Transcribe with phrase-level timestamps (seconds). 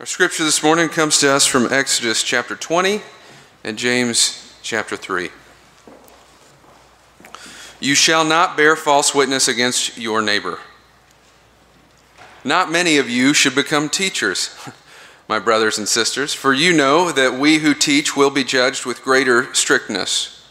[0.00, 3.00] Our scripture this morning comes to us from Exodus chapter 20
[3.62, 5.30] and James chapter 3.
[7.78, 10.58] You shall not bear false witness against your neighbor.
[12.42, 14.52] Not many of you should become teachers,
[15.28, 19.04] my brothers and sisters, for you know that we who teach will be judged with
[19.04, 20.44] greater strictness.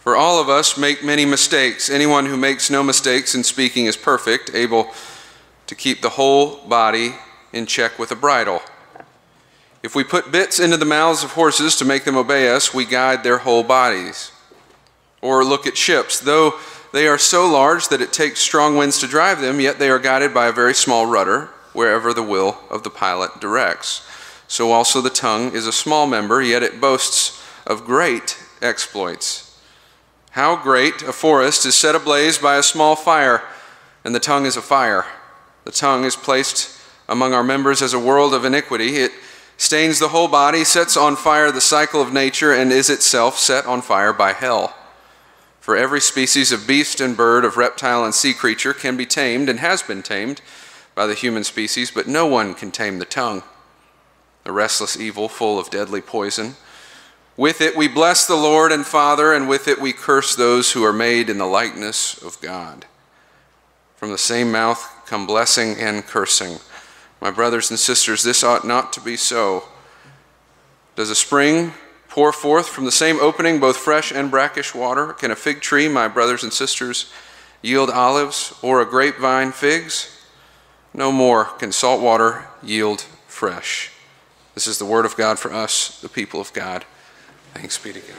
[0.00, 1.88] For all of us make many mistakes.
[1.88, 4.92] Anyone who makes no mistakes in speaking is perfect, able
[5.66, 7.14] to keep the whole body
[7.54, 8.60] in check with a bridle.
[9.82, 12.84] If we put bits into the mouths of horses to make them obey us, we
[12.84, 14.32] guide their whole bodies.
[15.22, 16.18] Or look at ships.
[16.18, 16.58] Though
[16.92, 19.98] they are so large that it takes strong winds to drive them, yet they are
[19.98, 24.08] guided by a very small rudder wherever the will of the pilot directs.
[24.48, 29.60] So also the tongue is a small member, yet it boasts of great exploits.
[30.30, 33.42] How great a forest is set ablaze by a small fire,
[34.04, 35.06] and the tongue is a fire.
[35.64, 36.73] The tongue is placed
[37.08, 38.96] among our members as a world of iniquity.
[38.96, 39.12] It
[39.56, 43.66] stains the whole body, sets on fire the cycle of nature, and is itself set
[43.66, 44.74] on fire by hell.
[45.60, 49.48] For every species of beast and bird, of reptile and sea creature can be tamed
[49.48, 50.42] and has been tamed
[50.94, 53.42] by the human species, but no one can tame the tongue,
[54.44, 56.56] the restless evil full of deadly poison.
[57.36, 60.84] With it we bless the Lord and Father, and with it we curse those who
[60.84, 62.84] are made in the likeness of God.
[63.96, 66.58] From the same mouth come blessing and cursing.
[67.20, 69.64] My brothers and sisters, this ought not to be so.
[70.96, 71.72] Does a spring
[72.08, 75.12] pour forth from the same opening both fresh and brackish water?
[75.14, 77.10] Can a fig tree, my brothers and sisters,
[77.62, 80.10] yield olives, or a grapevine figs?
[80.92, 83.90] No more can salt water yield fresh.
[84.54, 86.84] This is the word of God for us, the people of God.
[87.54, 88.16] Thanks be to God.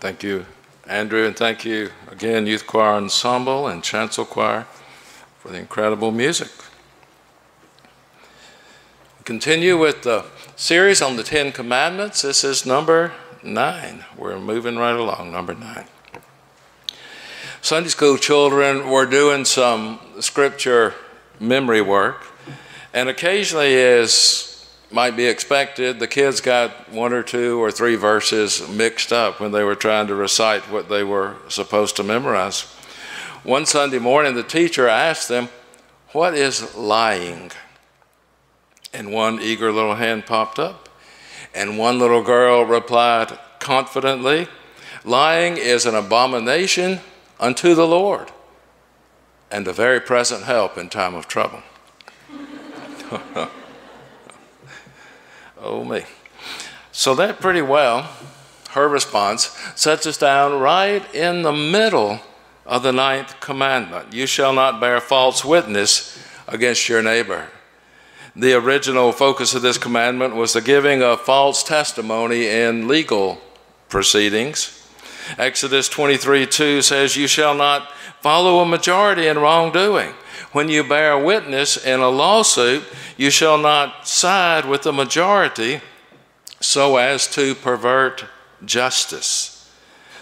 [0.00, 0.46] Thank you,
[0.86, 1.90] Andrew, and thank you
[2.20, 4.66] again, Youth Choir Ensemble and Chancel Choir,
[5.38, 6.50] for the incredible music
[9.30, 10.24] continue with the
[10.56, 12.22] series on the Ten Commandments.
[12.22, 13.12] This is number
[13.44, 14.04] nine.
[14.18, 15.84] We're moving right along, number nine.
[17.62, 20.94] Sunday school children were doing some scripture
[21.38, 22.26] memory work,
[22.92, 24.49] and occasionally, as
[24.90, 29.52] might be expected, the kids got one or two or three verses mixed up when
[29.52, 32.62] they were trying to recite what they were supposed to memorize.
[33.44, 35.48] One Sunday morning, the teacher asked them,
[36.12, 37.52] What is lying?
[38.92, 40.88] And one eager little hand popped up,
[41.54, 44.48] and one little girl replied confidently,
[45.04, 47.00] Lying is an abomination
[47.38, 48.32] unto the Lord,
[49.50, 51.62] and a very present help in time of trouble.
[55.62, 56.02] oh, me.
[56.92, 58.10] So, that pretty well,
[58.70, 62.20] her response, sets us down right in the middle
[62.66, 67.48] of the ninth commandment You shall not bear false witness against your neighbor.
[68.36, 73.40] The original focus of this commandment was the giving of false testimony in legal
[73.88, 74.76] proceedings.
[75.36, 80.14] Exodus 23 2 says, You shall not follow a majority in wrongdoing.
[80.52, 82.84] When you bear witness in a lawsuit,
[83.16, 85.80] you shall not side with the majority
[86.60, 88.24] so as to pervert
[88.64, 89.56] justice.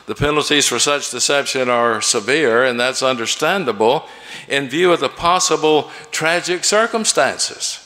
[0.06, 4.06] The penalties for such deception are severe, and that's understandable
[4.48, 7.84] in view of the possible tragic circumstances.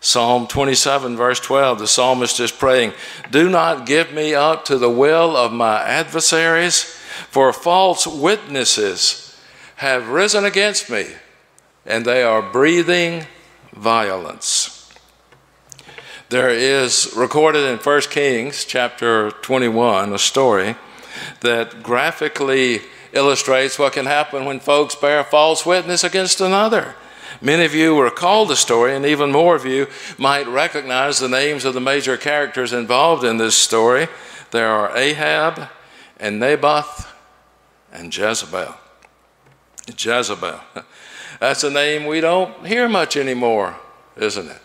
[0.00, 2.92] Psalm 27, verse 12, the psalmist is praying,
[3.30, 6.82] Do not give me up to the will of my adversaries,
[7.30, 9.40] for false witnesses
[9.76, 11.06] have risen against me,
[11.86, 13.26] and they are breathing
[13.72, 14.92] violence.
[16.30, 20.76] There is recorded in 1 Kings chapter 21 a story
[21.40, 22.80] that graphically
[23.12, 26.94] illustrates what can happen when folks bear false witness against another.
[27.40, 29.86] Many of you recall the story, and even more of you
[30.18, 34.08] might recognize the names of the major characters involved in this story.
[34.50, 35.68] There are Ahab
[36.18, 37.12] and Naboth
[37.92, 38.74] and Jezebel.
[39.96, 40.60] Jezebel.
[41.44, 43.76] That's a name we don't hear much anymore,
[44.16, 44.62] isn't it?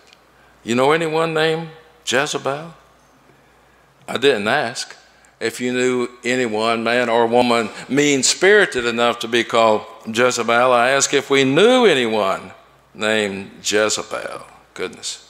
[0.64, 1.68] You know anyone named
[2.06, 2.74] Jezebel?
[4.08, 4.96] I didn't ask
[5.42, 10.72] if you knew anyone, man or woman, mean spirited enough to be called Jezebel.
[10.72, 12.54] I asked if we knew anyone
[12.94, 14.48] named Jezebel.
[14.74, 15.30] Goodness.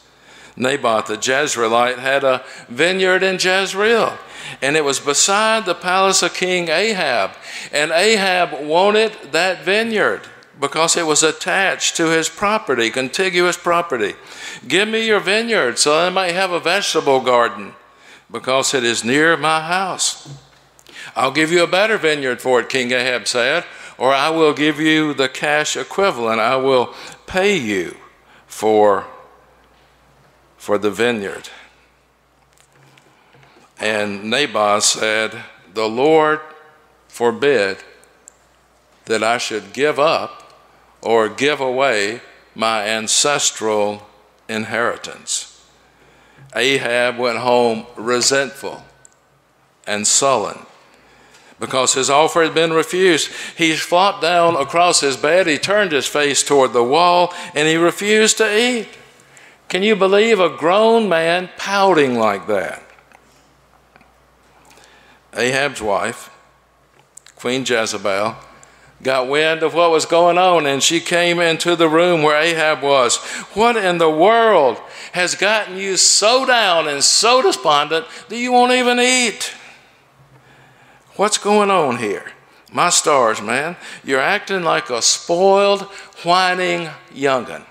[0.56, 4.16] Naboth the Jezreelite had a vineyard in Jezreel,
[4.62, 7.32] and it was beside the palace of King Ahab.
[7.72, 14.16] And Ahab wanted that vineyard because it was attached to his property, contiguous property.
[14.68, 17.74] Give me your vineyard so I might have a vegetable garden
[18.32, 20.38] because it is near my house.
[21.16, 23.66] I'll give you a better vineyard for it, King Ahab said.
[23.98, 26.40] or I will give you the cash equivalent.
[26.40, 26.94] I will
[27.26, 27.98] pay you
[28.48, 29.08] for,
[30.58, 31.50] for the vineyard.
[33.78, 36.40] And Naboth said, The Lord
[37.08, 37.84] forbid
[39.06, 40.39] that I should give up
[41.02, 42.22] or give away
[42.56, 44.08] my ancestral
[44.48, 45.64] inheritance.
[46.56, 48.84] Ahab went home resentful
[49.86, 50.60] and sullen
[51.60, 53.32] because his offer had been refused.
[53.58, 57.76] He flopped down across his bed, he turned his face toward the wall, and he
[57.76, 58.88] refused to eat.
[59.68, 62.82] Can you believe a grown man pouting like that?
[65.36, 66.32] Ahab's wife,
[67.36, 68.36] Queen Jezebel,
[69.02, 72.82] got wind of what was going on and she came into the room where Ahab
[72.82, 73.18] was.
[73.54, 74.78] What in the world
[75.14, 79.54] has gotten you so down and so despondent that you won't even eat?
[81.16, 82.32] What's going on here?
[82.72, 83.78] My stars, man.
[84.04, 85.84] You're acting like a spoiled,
[86.24, 87.66] whining young'un.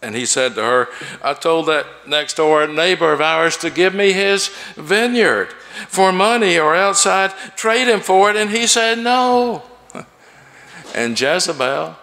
[0.00, 0.88] And he said to her,
[1.22, 5.52] I told that next door neighbor of ours to give me his vineyard
[5.86, 8.36] for money or outside trade him for it.
[8.36, 9.62] And he said, No.
[10.94, 11.96] And Jezebel,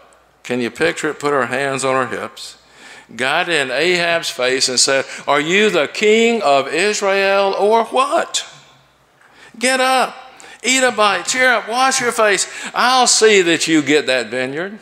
[0.44, 1.20] can you picture it?
[1.20, 2.58] Put her hands on her hips,
[3.16, 8.46] got in Ahab's face and said, Are you the king of Israel or what?
[9.58, 10.16] Get up,
[10.64, 12.48] eat a bite, cheer up, wash your face.
[12.74, 14.80] I'll see that you get that vineyard.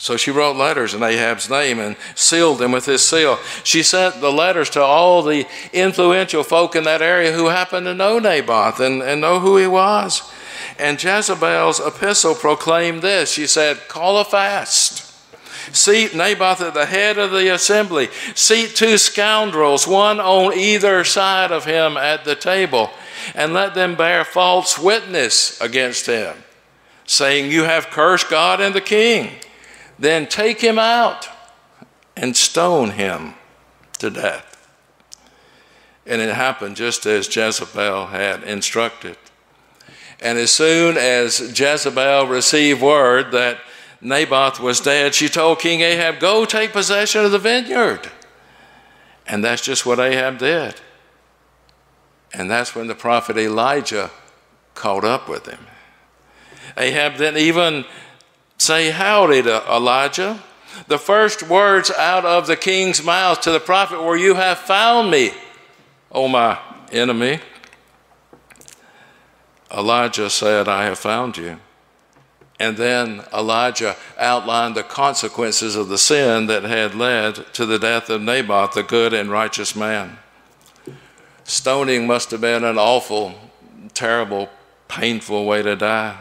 [0.00, 3.38] So she wrote letters in Ahab's name and sealed them with his seal.
[3.64, 7.92] She sent the letters to all the influential folk in that area who happened to
[7.92, 10.22] know Naboth and, and know who he was.
[10.80, 15.06] And Jezebel's epistle proclaimed this She said, Call a fast.
[15.76, 18.08] Seat Naboth at the head of the assembly.
[18.34, 22.90] Seat two scoundrels, one on either side of him at the table,
[23.34, 26.34] and let them bear false witness against him,
[27.04, 29.32] saying, You have cursed God and the king.
[29.98, 31.28] Then take him out
[32.16, 33.34] and stone him
[33.98, 34.66] to death.
[36.06, 39.18] And it happened just as Jezebel had instructed.
[40.20, 43.58] And as soon as Jezebel received word that
[44.02, 48.10] Naboth was dead, she told King Ahab, Go take possession of the vineyard.
[49.26, 50.74] And that's just what Ahab did.
[52.32, 54.10] And that's when the prophet Elijah
[54.74, 55.66] caught up with him.
[56.76, 57.84] Ahab didn't even
[58.58, 60.42] say howdy to uh, Elijah.
[60.86, 65.10] The first words out of the king's mouth to the prophet were, You have found
[65.10, 65.32] me,
[66.12, 66.58] O my
[66.92, 67.40] enemy.
[69.72, 71.58] Elijah said, I have found you.
[72.58, 78.10] And then Elijah outlined the consequences of the sin that had led to the death
[78.10, 80.18] of Naboth, the good and righteous man.
[81.44, 83.34] Stoning must have been an awful,
[83.94, 84.50] terrible,
[84.88, 86.16] painful way to die.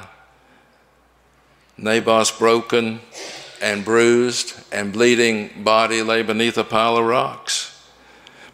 [1.78, 3.02] Naboth's broken
[3.62, 7.75] and bruised and bleeding body lay beneath a pile of rocks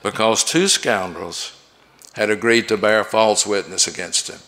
[0.01, 1.59] because two scoundrels
[2.13, 4.39] had agreed to bear false witness against him.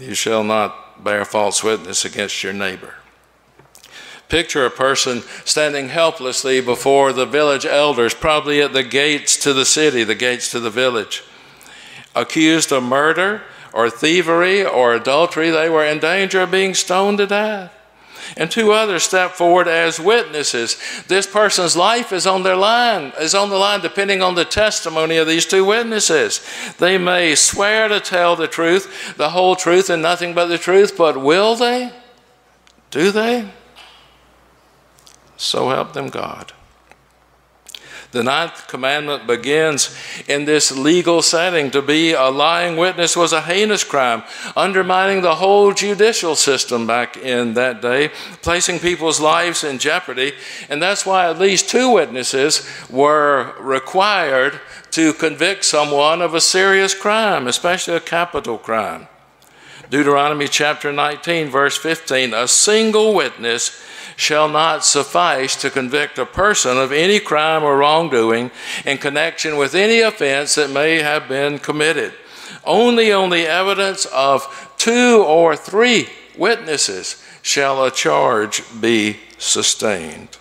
[0.00, 2.94] You shall not bear false witness against your neighbor.
[4.28, 9.64] Picture a person standing helplessly before the village elders, probably at the gates to the
[9.64, 11.22] city, the gates to the village,
[12.14, 13.42] accused of murder
[13.72, 17.72] or thievery or adultery, they were in danger of being stoned to death.
[18.36, 20.76] And two others step forward as witnesses.
[21.08, 25.16] This person's life is on their line, is on the line depending on the testimony
[25.16, 26.40] of these two witnesses.
[26.78, 30.96] They may swear to tell the truth, the whole truth, and nothing but the truth,
[30.96, 31.92] but will they?
[32.90, 33.50] Do they?
[35.36, 36.52] So help them God.
[38.16, 39.94] The ninth commandment begins
[40.26, 41.70] in this legal setting.
[41.72, 44.22] To be a lying witness was a heinous crime,
[44.56, 48.08] undermining the whole judicial system back in that day,
[48.40, 50.32] placing people's lives in jeopardy.
[50.70, 56.94] And that's why at least two witnesses were required to convict someone of a serious
[56.94, 59.08] crime, especially a capital crime.
[59.90, 63.82] Deuteronomy chapter 19, verse 15 a single witness
[64.16, 68.50] shall not suffice to convict a person of any crime or wrongdoing
[68.84, 72.12] in connection with any offense that may have been committed.
[72.64, 80.36] Only on the evidence of two or three witnesses shall a charge be sustained.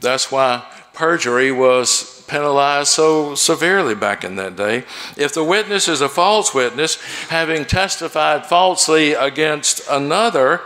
[0.00, 4.84] That's why perjury was penalized so severely back in that day.
[5.16, 10.62] If the witness is a false witness, having testified falsely against another,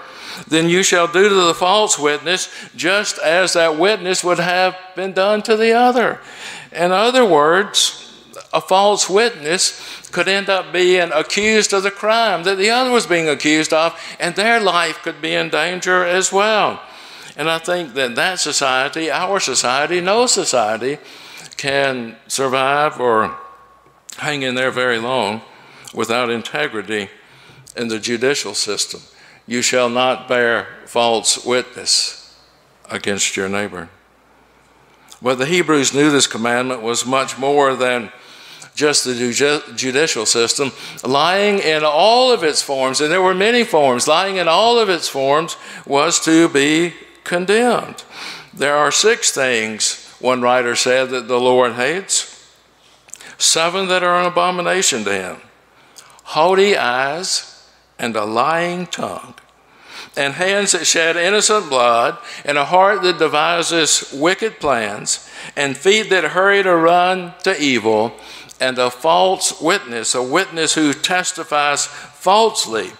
[0.47, 5.13] then you shall do to the false witness just as that witness would have been
[5.13, 6.21] done to the other.
[6.73, 8.05] In other words,
[8.53, 13.07] a false witness could end up being accused of the crime that the other was
[13.07, 16.81] being accused of, and their life could be in danger as well.
[17.37, 20.99] And I think that that society, our society, no society,
[21.57, 23.37] can survive or
[24.17, 25.43] hang in there very long
[25.95, 27.09] without integrity
[27.77, 29.01] in the judicial system.
[29.47, 32.37] You shall not bear false witness
[32.91, 33.89] against your neighbor.
[35.21, 38.13] But the Hebrews knew this commandment was much more than
[38.75, 40.71] just the judicial system.
[41.03, 44.89] Lying in all of its forms, and there were many forms, lying in all of
[44.89, 48.05] its forms was to be condemned.
[48.55, 52.35] There are six things, one writer said, that the Lord hates,
[53.39, 55.37] seven that are an abomination to him
[56.25, 57.67] haughty eyes
[57.99, 59.35] and a lying tongue
[60.19, 66.11] and hands that shed innocent blood, and a heart that devises wicked plans, and feet
[66.11, 68.13] that hurry to run to evil,
[68.61, 72.91] and a false witness, a witness who testifies falsely,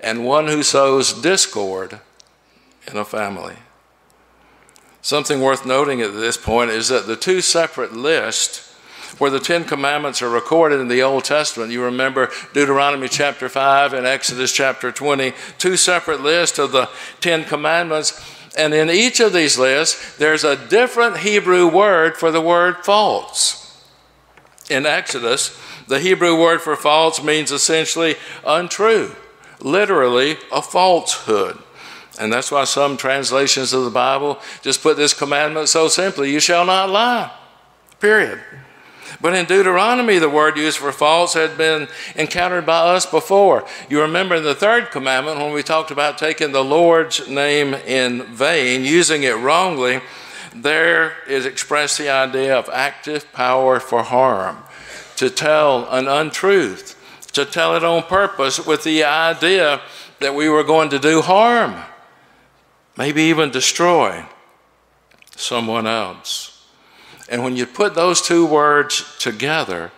[0.00, 1.98] and one who sows discord
[2.86, 3.56] in a family.
[5.02, 8.72] Something worth noting at this point is that the two separate lists
[9.18, 11.72] where the Ten Commandments are recorded in the Old Testament.
[11.72, 16.88] You remember Deuteronomy chapter 5 and Exodus chapter 20, two separate lists of the
[17.20, 18.20] Ten Commandments.
[18.56, 23.58] And in each of these lists, there's a different Hebrew word for the word false.
[24.70, 28.14] In Exodus, the Hebrew word for false means essentially
[28.46, 29.16] untrue,
[29.60, 31.58] literally a falsehood.
[32.20, 36.40] And that's why some translations of the Bible just put this commandment so simply you
[36.40, 37.30] shall not lie.
[38.00, 38.40] Period.
[39.20, 43.66] But in Deuteronomy, the word used for false had been encountered by us before.
[43.88, 48.24] You remember in the third commandment when we talked about taking the Lord's name in
[48.24, 50.00] vain, using it wrongly,
[50.54, 54.58] there is expressed the idea of active power for harm,
[55.16, 56.98] to tell an untruth,
[57.32, 59.80] to tell it on purpose with the idea
[60.20, 61.82] that we were going to do harm,
[62.96, 64.24] maybe even destroy
[65.36, 66.66] someone else.
[67.28, 69.90] And when you put those two words together,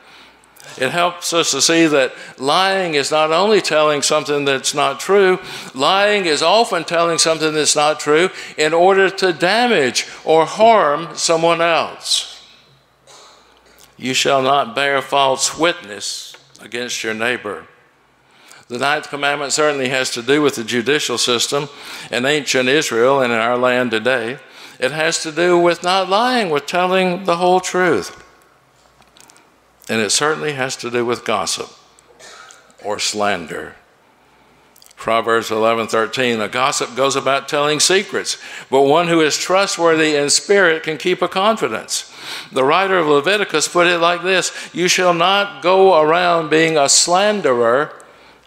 [0.79, 5.39] it helps us to see that lying is not only telling something that's not true,
[5.75, 11.61] lying is often telling something that's not true in order to damage or harm someone
[11.61, 12.43] else.
[13.97, 17.67] You shall not bear false witness against your neighbor.
[18.69, 21.69] The ninth commandment certainly has to do with the judicial system
[22.11, 24.39] in ancient Israel and in our land today.
[24.79, 28.21] It has to do with not lying, with telling the whole truth.
[29.89, 31.71] And it certainly has to do with gossip
[32.83, 33.77] or slander.
[34.97, 38.39] Proverbs 11:13 A gossip goes about telling secrets,
[38.71, 42.11] but one who is trustworthy in spirit can keep a confidence.
[42.51, 46.89] The writer of Leviticus put it like this You shall not go around being a
[46.89, 47.93] slanderer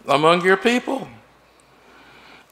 [0.08, 1.08] among your people.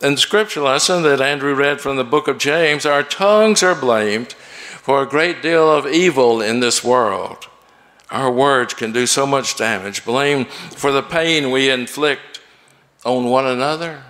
[0.01, 3.73] In the scripture lesson that Andrew read from the book of James, our tongues are
[3.75, 7.47] blamed for a great deal of evil in this world.
[8.11, 12.41] Our words can do so much damage, blamed for the pain we inflict
[13.03, 14.03] on one another.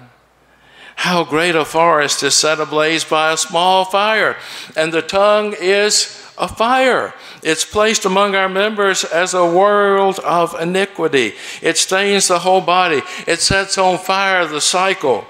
[0.97, 4.37] How great a forest is set ablaze by a small fire,
[4.75, 7.13] and the tongue is a fire.
[7.43, 11.33] It's placed among our members as a world of iniquity.
[11.61, 15.25] It stains the whole body, it sets on fire the cycle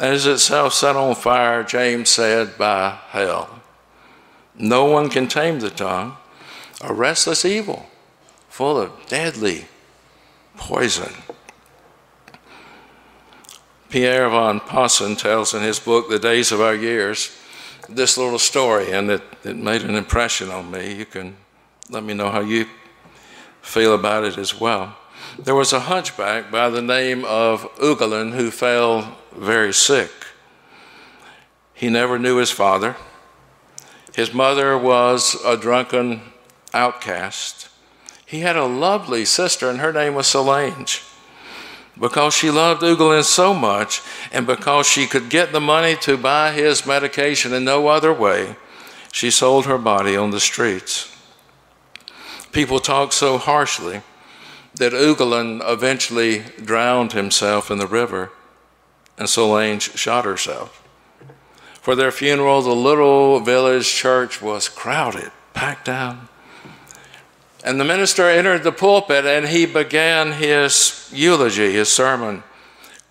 [0.00, 3.60] as itself set on fire, James said, by hell.
[4.54, 6.16] No one can tame the tongue,
[6.80, 7.86] a restless evil,
[8.48, 9.66] full of deadly
[10.56, 11.12] poison.
[13.90, 17.36] Pierre von Paassen tells in his book, The Days of Our Years,
[17.90, 20.94] this little story, and it, it made an impression on me.
[20.94, 21.36] You can
[21.88, 22.66] let me know how you
[23.62, 24.96] feel about it as well.
[25.38, 30.10] There was a hunchback by the name of Ugolin who fell very sick.
[31.74, 32.96] He never knew his father.
[34.14, 36.22] His mother was a drunken
[36.74, 37.68] outcast.
[38.26, 41.00] He had a lovely sister, and her name was Solange.
[41.98, 44.00] Because she loved Ugolin so much,
[44.32, 48.56] and because she could get the money to buy his medication in no other way,
[49.12, 51.14] she sold her body on the streets.
[52.52, 54.02] People talked so harshly
[54.74, 58.30] that Ugolin eventually drowned himself in the river
[59.18, 60.82] and Solange shot herself.
[61.74, 66.29] For their funeral, the little village church was crowded, packed down.
[67.62, 72.42] And the minister entered the pulpit and he began his eulogy, his sermon.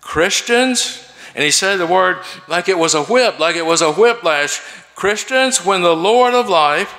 [0.00, 3.92] Christians, and he said the word like it was a whip, like it was a
[3.92, 4.60] whiplash.
[4.96, 6.94] Christians, when the Lord of life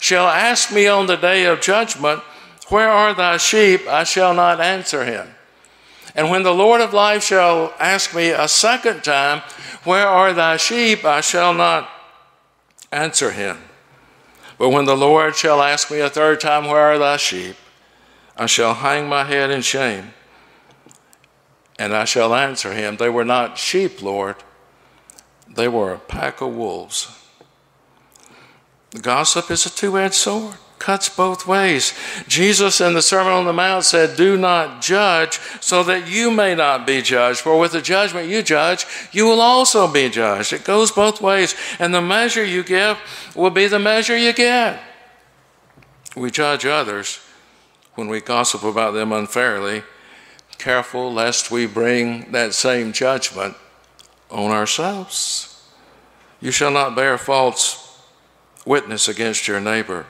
[0.00, 2.20] shall ask me on the day of judgment,
[2.68, 3.86] Where are thy sheep?
[3.86, 5.28] I shall not answer him.
[6.14, 9.42] And when the Lord of life shall ask me a second time,
[9.84, 11.04] Where are thy sheep?
[11.04, 11.88] I shall not
[12.90, 13.58] answer him.
[14.58, 17.56] But when the Lord shall ask me a third time, Where are thy sheep?
[18.36, 20.12] I shall hang my head in shame.
[21.78, 24.36] And I shall answer him, They were not sheep, Lord.
[25.48, 27.08] They were a pack of wolves.
[29.00, 31.92] Gossip is a two edged sword cuts both ways.
[32.28, 36.54] Jesus in the Sermon on the Mount said, Do not judge so that you may
[36.54, 37.40] not be judged.
[37.40, 40.52] For with the judgment you judge, you will also be judged.
[40.52, 41.54] It goes both ways.
[41.78, 42.98] And the measure you give
[43.34, 44.80] will be the measure you get.
[46.14, 47.20] We judge others
[47.94, 49.82] when we gossip about them unfairly,
[50.58, 53.56] careful lest we bring that same judgment
[54.30, 55.62] on ourselves.
[56.40, 58.02] You shall not bear false
[58.64, 60.06] witness against your neighbor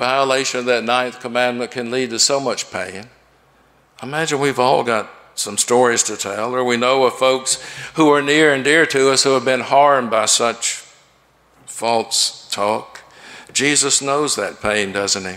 [0.00, 3.04] violation of that ninth commandment can lead to so much pain.
[4.02, 7.62] Imagine we've all got some stories to tell, or we know of folks
[7.96, 10.82] who are near and dear to us who have been harmed by such
[11.66, 13.02] false talk.
[13.52, 15.36] Jesus knows that pain, doesn't he?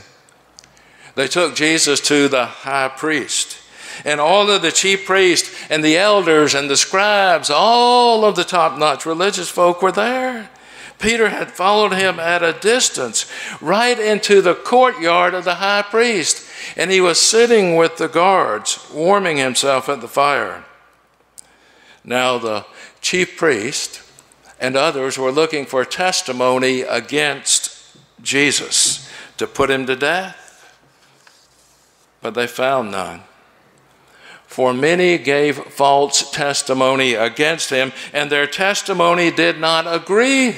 [1.15, 3.57] They took Jesus to the high priest.
[4.05, 8.45] And all of the chief priests and the elders and the scribes, all of the
[8.45, 10.49] top notch religious folk were there.
[10.99, 13.29] Peter had followed him at a distance
[13.61, 16.47] right into the courtyard of the high priest,
[16.77, 20.63] and he was sitting with the guards, warming himself at the fire.
[22.03, 22.65] Now, the
[23.01, 24.01] chief priest
[24.59, 30.79] and others were looking for testimony against Jesus to put him to death,
[32.21, 33.23] but they found none.
[34.45, 40.57] For many gave false testimony against him, and their testimony did not agree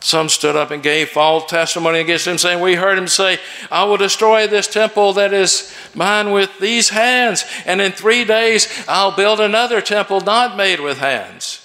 [0.00, 3.38] some stood up and gave false testimony against him, saying, We heard him say,
[3.70, 8.68] I will destroy this temple that is mine with these hands, and in three days
[8.86, 11.62] I'll build another temple not made with hands.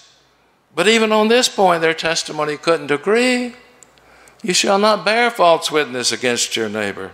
[0.73, 3.55] But even on this point, their testimony couldn't agree.
[4.41, 7.11] You shall not bear false witness against your neighbor.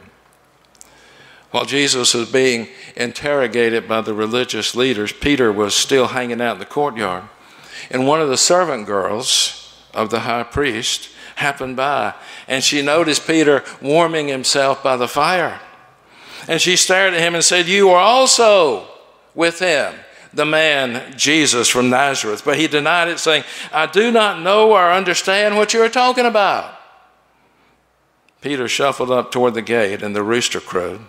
[1.52, 6.60] While Jesus was being interrogated by the religious leaders, Peter was still hanging out in
[6.60, 7.24] the courtyard.
[7.90, 12.14] And one of the servant girls of the high priest happened by.
[12.48, 15.60] And she noticed Peter warming himself by the fire.
[16.48, 18.88] And she stared at him and said, You are also
[19.36, 19.94] with him,
[20.34, 22.44] the man Jesus from Nazareth.
[22.44, 26.26] But he denied it, saying, I do not know or understand what you are talking
[26.26, 26.74] about.
[28.42, 31.02] Peter shuffled up toward the gate, and the rooster crowed.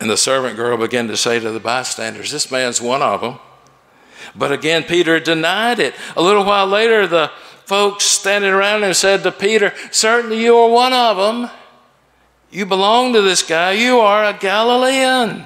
[0.00, 3.38] And the servant girl began to say to the bystanders, This man's one of them.
[4.34, 5.94] But again, Peter denied it.
[6.16, 7.30] A little while later, the
[7.64, 11.50] folks standing around and said to Peter, Certainly you are one of them.
[12.50, 13.72] You belong to this guy.
[13.72, 15.44] You are a Galilean.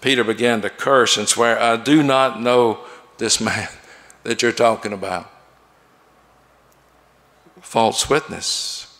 [0.00, 2.80] Peter began to curse and swear, I do not know
[3.16, 3.68] this man
[4.22, 5.30] that you're talking about.
[7.62, 8.98] False witness.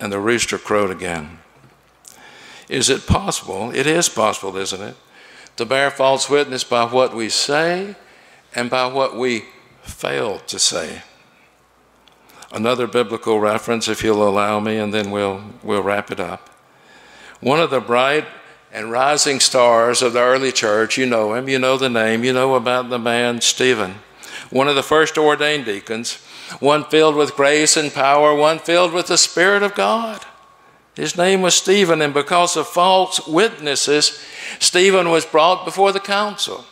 [0.00, 1.38] And the rooster crowed again.
[2.68, 3.70] Is it possible?
[3.70, 4.96] It is possible, isn't it?
[5.56, 7.94] To bear false witness by what we say
[8.54, 9.44] and by what we
[9.82, 11.02] fail to say.
[12.52, 16.50] Another biblical reference, if you'll allow me, and then we'll, we'll wrap it up.
[17.40, 18.26] One of the bright
[18.72, 22.32] and rising stars of the early church, you know him, you know the name, you
[22.32, 23.96] know about the man Stephen,
[24.50, 26.16] one of the first ordained deacons,
[26.60, 30.24] one filled with grace and power, one filled with the Spirit of God.
[30.94, 34.22] His name was Stephen, and because of false witnesses,
[34.58, 36.66] Stephen was brought before the council.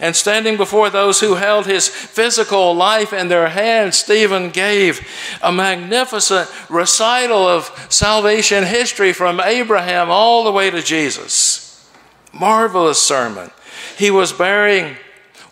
[0.00, 5.06] And standing before those who held his physical life in their hands, Stephen gave
[5.42, 11.88] a magnificent recital of salvation history from Abraham all the way to Jesus.
[12.32, 13.50] Marvelous sermon.
[13.96, 14.96] He was bearing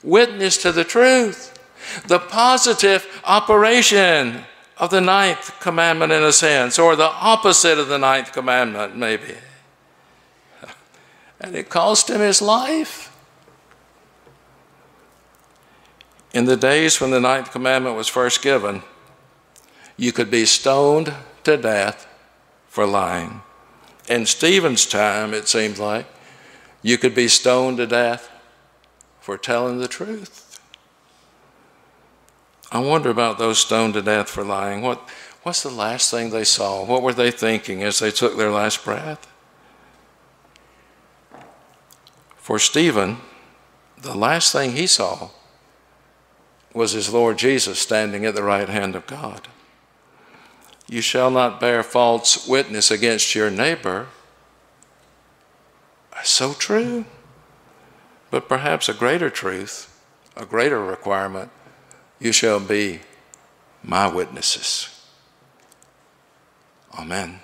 [0.03, 1.57] witness to the truth,
[2.07, 4.45] the positive operation
[4.81, 9.35] of the ninth commandment, in a sense, or the opposite of the ninth commandment, maybe.
[11.39, 13.15] And it cost him his life.
[16.33, 18.83] In the days when the ninth commandment was first given,
[19.99, 21.13] you could be stoned
[21.45, 22.07] to death
[22.69, 23.43] for lying.
[24.09, 26.07] In Stephen's time, it seems like,
[26.83, 28.31] you could be stoned to death
[29.21, 30.50] for telling the truth.
[32.73, 34.83] I wonder about those stoned to death for lying.
[34.83, 35.09] What,
[35.43, 36.85] what's the last thing they saw?
[36.85, 39.27] What were they thinking as they took their last breath?
[42.37, 43.19] For Stephen,
[43.99, 45.31] the last thing he saw
[46.73, 49.49] was his Lord Jesus standing at the right hand of God.
[50.89, 54.09] you shall not bear false witness against your neighbor.
[56.25, 57.05] So true.
[58.31, 60.03] But perhaps a greater truth,
[60.37, 61.51] a greater requirement,
[62.21, 63.01] you shall be
[63.83, 64.89] my witnesses.
[66.97, 67.41] Amen.